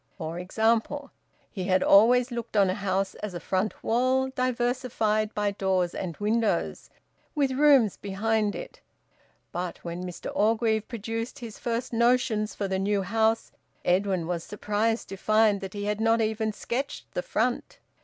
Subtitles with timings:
[0.17, 1.11] For example,
[1.51, 6.17] he had always looked on a house as a front wall diversified by doors and
[6.17, 6.89] windows,
[7.35, 8.81] with rooms behind it.
[9.51, 13.51] But when Mr Orgreave produced his first notions for the new house
[13.85, 17.77] Edwin was surprised to find that he had not even sketched the front.